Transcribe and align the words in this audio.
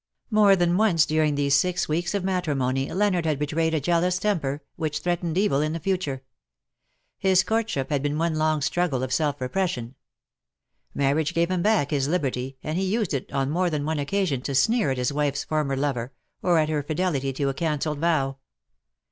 More 0.31 0.55
than 0.55 0.77
once 0.77 1.05
during 1.05 1.35
these 1.35 1.53
six 1.53 1.87
weeks 1.87 2.15
of 2.15 2.23
matri 2.23 2.55
mony 2.55 2.91
Leonard 2.91 3.27
had 3.27 3.37
betrayed 3.37 3.75
a 3.75 3.79
jealous 3.79 4.17
temper, 4.17 4.63
which 4.75 4.97
threatened 5.01 5.37
evil 5.37 5.61
in 5.61 5.73
the 5.73 5.79
future. 5.79 6.23
His 7.19 7.43
courtship 7.43 7.91
had 7.91 8.01
been 8.01 8.17
one 8.17 8.33
long 8.33 8.61
struggle 8.61 9.03
at 9.03 9.11
self 9.13 9.39
repression. 9.39 9.93
Marriage 10.95 11.35
gave 11.35 11.51
him 11.51 11.61
back 11.61 11.91
his 11.91 12.07
liberty^ 12.07 12.55
and 12.63 12.79
he 12.79 12.83
used 12.83 13.13
it 13.13 13.31
on 13.31 13.51
more 13.51 13.69
than 13.69 13.85
one 13.85 13.99
occasion 13.99 14.41
to 14.41 14.55
sneer 14.55 14.89
at 14.89 14.97
his 14.97 15.11
wife^s 15.11 15.45
former 15.45 15.77
lover_, 15.77 16.09
or 16.41 16.57
at 16.57 16.67
her 16.69 16.81
fidelity 16.81 17.31
to 17.33 17.49
a 17.49 17.53
cancelled 17.53 17.99
vow. 17.99 18.37